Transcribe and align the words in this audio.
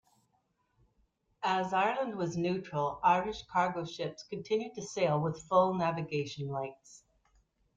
As 1.43 1.73
Ireland 1.73 2.17
was 2.17 2.35
neutral, 2.35 2.99
Irish 3.03 3.43
cargo 3.43 3.85
ships 3.85 4.23
continued 4.23 4.73
to 4.73 4.81
sail 4.81 5.21
with 5.21 5.43
full 5.43 5.75
navigation 5.75 6.47
lights. 6.47 7.03